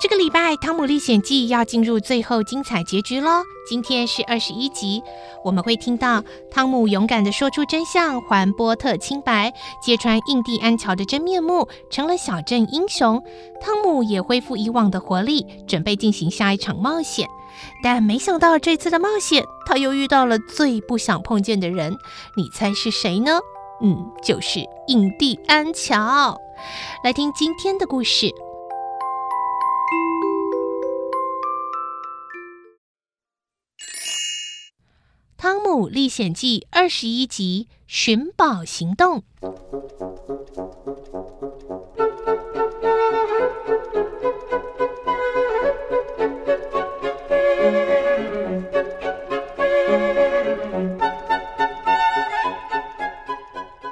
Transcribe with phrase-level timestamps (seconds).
[0.00, 3.42] 这个礼拜《汤姆历险记》要进入最后精彩结局喽。
[3.68, 5.02] 今天是二十一集，
[5.44, 13.20] 我们会听到汤姆勇敢地说出真相，还波特清白，揭穿印第安乔的真面目，成了小镇英雄。
[13.60, 17.26] 汤姆也恢复以往的活力，准备进行下一场冒险。
[17.82, 21.98] 但没想到这次的冒险，他又遇到了最不想碰见的人。
[22.36, 23.40] 你猜是谁呢？
[23.82, 26.38] 嗯，就是印第安乔。
[27.02, 28.26] 来听今天的故事，
[35.50, 39.22] 《汤姆历险记》二十一集《寻宝行动》。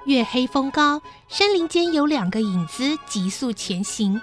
[0.05, 4.21] 月黑风高，山林间有两个影子急速前行。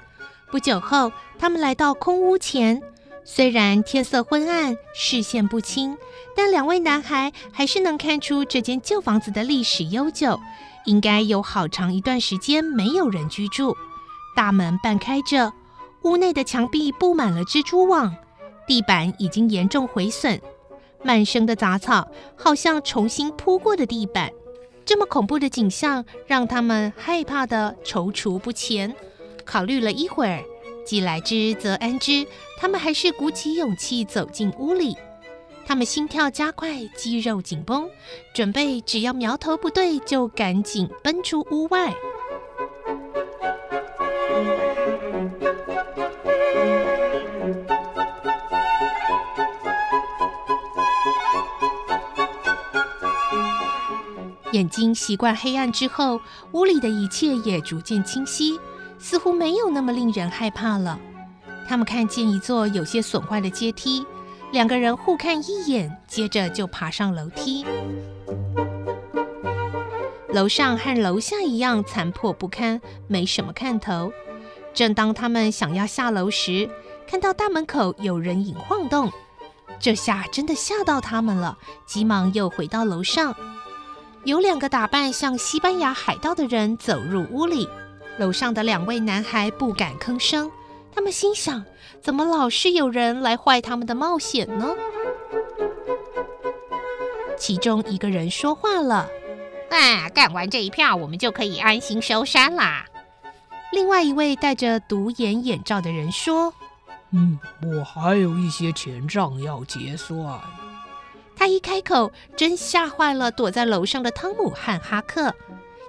[0.51, 2.79] 不久后，他们来到空屋前。
[3.25, 5.97] 虽然天色昏暗，视线不清，
[6.35, 10.39] 但两位男孩还是能看出这间旧房子的历史悠久，
[10.85, 13.75] 应该有好长一段时间没有人居住。
[14.35, 15.53] 大门半开着，
[16.03, 18.13] 屋内的墙壁布满了蜘蛛网，
[18.67, 20.41] 地板已经严重毁损，
[21.01, 24.31] 满生的杂草好像重新铺过的地板。
[24.85, 28.93] 这么恐怖的景象让他们害怕的踌躇不前。
[29.45, 30.43] 考虑了一会儿，
[30.85, 32.25] 既来之则安之，
[32.57, 34.95] 他们还是鼓起勇气走进屋里。
[35.65, 37.89] 他们心跳加快，肌肉紧绷，
[38.33, 41.93] 准备只要苗头不对就赶紧奔出屋外。
[54.51, 56.19] 眼睛习惯黑暗之后，
[56.51, 58.59] 屋里的一切也逐渐清晰，
[59.03, 60.97] 似乎没有那么令人害怕了。
[61.67, 64.05] 他们看见一座有些损坏的阶梯，
[64.53, 67.65] 两个人互看一眼，接着就爬上楼梯。
[70.29, 74.09] 楼上和楼下一样残破不堪，没什么看头。
[74.73, 76.69] 正当他们想要下楼时，
[77.05, 79.11] 看到大门口有人影晃动，
[79.81, 83.35] 这下真的吓到他们了，急忙又回到楼上。
[84.23, 87.67] 有两个打扮像西班牙海盗的人走入屋里，
[88.17, 90.51] 楼上的两位男孩不敢吭声。
[90.95, 91.65] 他们心想：
[92.01, 94.75] 怎么老是有人来坏他们的冒险呢？
[97.37, 99.09] 其中一个人说话了
[99.71, 102.85] ：“啊，干完这一票，我们就可以安心收山啦。”
[103.73, 106.53] 另外一位戴着独眼眼罩的人说
[107.09, 110.39] ：“嗯，我还有一些钱账要结算。”
[111.35, 115.33] 他一开口，真吓坏了躲在楼上的汤姆和哈克。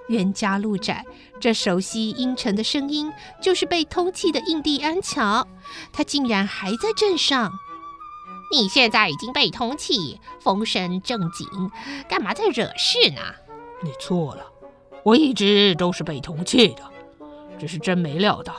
[0.09, 1.03] 冤家路窄，
[1.39, 3.11] 这熟悉阴沉的声音
[3.41, 5.47] 就是被通缉的印第安乔。
[5.91, 7.51] 他竟然还在镇上！
[8.51, 11.47] 你现在已经被通缉，风声正紧，
[12.07, 13.21] 干嘛在惹事呢？
[13.81, 14.45] 你错了，
[15.03, 16.83] 我一直都是被通缉的，
[17.59, 18.53] 只是真没料到，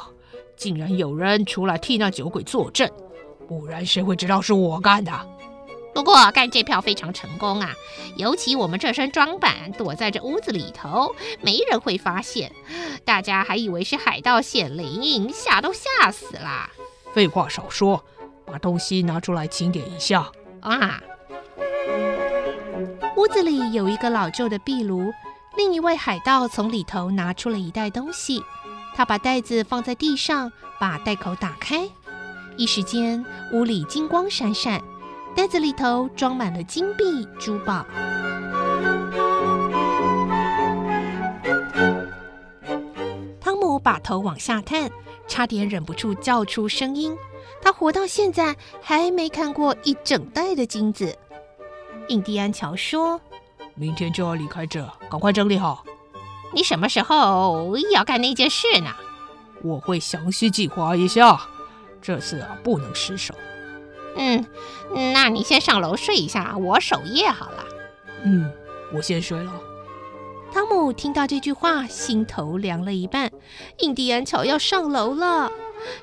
[0.56, 2.90] 竟然有人出来替那酒鬼作证，
[3.48, 5.12] 不然谁会知道是我干的？
[5.96, 7.72] 不过干这票非常成功啊！
[8.16, 12.52] 尤其我们这身装扮，躲在这屋子里头，没人会发现。
[13.02, 16.68] 大家还以为是海盗显灵，吓都吓死了。
[17.14, 18.04] 废话少说，
[18.44, 20.30] 把东西拿出来清点一下。
[20.60, 21.00] 啊！
[23.16, 25.10] 屋子里有一个老旧的壁炉，
[25.56, 28.44] 另一位海盗从里头拿出了一袋东西。
[28.94, 31.88] 他把袋子放在地上，把袋口打开，
[32.58, 33.24] 一时间
[33.54, 34.78] 屋里金光闪闪。
[35.36, 37.84] 袋子里头装满了金币、珠宝。
[43.38, 44.90] 汤姆把头往下探，
[45.28, 47.14] 差点忍不住叫出声音。
[47.60, 51.14] 他活到现在还没看过一整袋的金子。
[52.08, 53.20] 印第安乔说
[53.76, 55.84] ：“明天就要离开这，赶快整理好。
[56.54, 58.90] 你什么时候要干那件事呢？
[59.62, 61.38] 我会详细计划一下，
[62.00, 63.34] 这次啊不能失手。
[64.16, 64.44] 嗯，
[65.12, 67.64] 那你先上楼睡一下，我守夜好了。
[68.24, 68.50] 嗯，
[68.94, 69.52] 我先睡了。
[70.52, 73.30] 汤姆听到这句话，心头凉了一半。
[73.78, 75.50] 印第安乔要上楼了。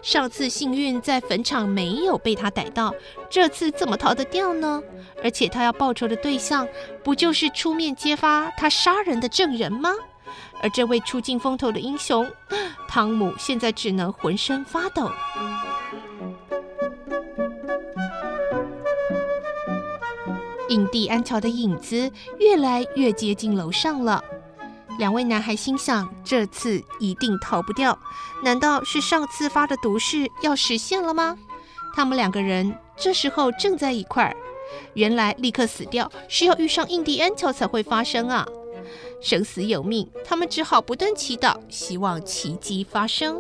[0.04, 2.94] 上次幸运在坟场没有被他逮到，
[3.30, 4.81] 这次怎么逃得掉呢？
[5.24, 6.68] 而且他要报仇的对象，
[7.04, 9.89] 不就是出面揭发他杀人的证人吗？
[10.62, 12.30] 而这位出尽风头的英雄，
[12.88, 15.12] 汤姆现在只能浑身发抖。
[20.73, 24.23] 印第安乔的影子越来越接近楼上了。
[24.97, 27.97] 两位男孩心想，这次一定逃不掉。
[28.43, 31.37] 难道是上次发的毒誓要实现了吗？
[31.95, 34.35] 他们两个人这时候正在一块儿。
[34.95, 38.47] 原来立刻死掉是要遇上印第安乔才会发生啊！
[39.21, 43.39] 生死有命，他们只好不断祈祷，希望奇迹发生。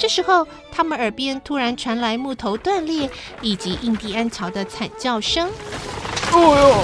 [0.00, 3.10] 这时候，他们耳边突然传来木头断裂
[3.42, 5.46] 以及印第安乔的惨叫声。
[6.32, 6.74] 哦呦！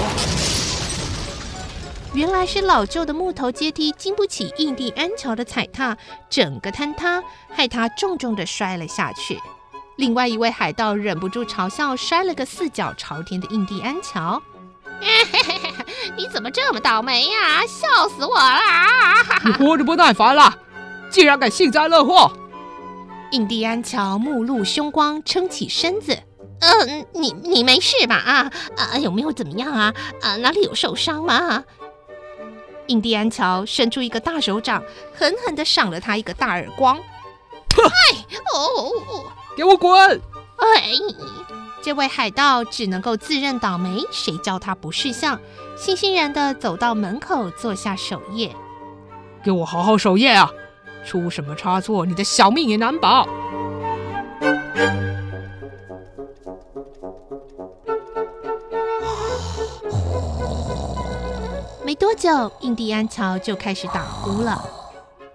[2.13, 5.97] 原来是老旧的木头阶梯经不起印第安乔的踩踏，
[6.29, 9.41] 整个坍塌，害他重重的摔了下去。
[9.95, 14.39] 另外一位海盗忍不住嘲笑摔了个四脚朝天的印第安乔
[16.15, 17.61] ：“你怎么这么倒霉呀？
[17.65, 18.61] 笑死我了！
[19.43, 20.55] 你活着不耐烦了，
[21.09, 22.31] 竟然敢幸灾乐祸！”
[23.31, 26.17] 印第安乔目露凶光，撑起身子。
[26.59, 28.15] 嗯、呃，你你没事吧？
[28.15, 29.93] 啊啊，有没有怎么样啊？
[30.21, 31.63] 啊，哪里有受伤吗？
[32.87, 34.81] 印第安乔伸出一个大手掌，
[35.13, 36.97] 狠狠地赏了他一个大耳光。
[36.97, 38.25] 哎，
[38.55, 38.91] 哦，
[39.55, 39.93] 给我滚！
[40.57, 40.89] 哎，
[41.83, 45.39] 这位海盗只能够自认倒霉，谁叫他不识相？
[45.77, 48.55] 欣欣然地走到门口，坐下守夜。
[49.43, 50.49] 给我好好守夜啊！
[51.07, 53.25] 出什么差错，你的小命也难保。
[61.85, 64.61] 没多久，印第安乔就开始打呼了。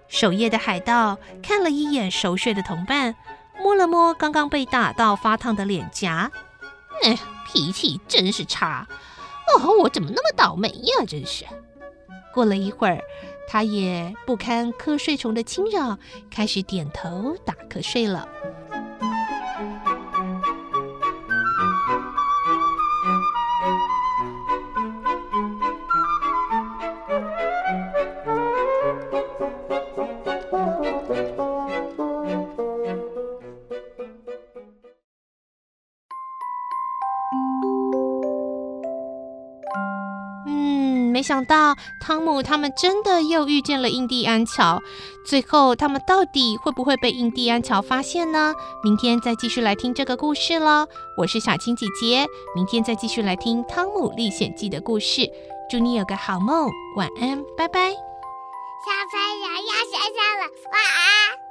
[0.07, 3.15] 守夜的海盗看了一眼熟睡的同伴，
[3.59, 6.31] 摸了摸刚刚被打到发烫的脸颊，
[7.01, 7.17] 哎，
[7.51, 8.87] 脾气真是差。
[9.47, 11.03] 哦，我怎么那么倒霉呀？
[11.07, 11.45] 真是。
[12.31, 13.01] 过了一会儿。
[13.47, 15.97] 他也不堪瞌睡虫的侵扰，
[16.29, 18.27] 开始点头打瞌睡了。
[41.13, 44.81] 没想到汤姆他们真的又遇见了印第安乔，
[45.23, 48.51] 最后他们到底会不会被印第安乔发现呢？
[48.83, 50.87] 明天再继续来听这个故事喽。
[51.15, 52.25] 我是小青姐姐，
[52.55, 55.29] 明天再继续来听《汤姆历险记》的故事。
[55.69, 56.67] 祝你有个好梦，
[56.97, 57.91] 晚安，拜拜。
[57.91, 61.42] 小朋友要睡觉了，晚安。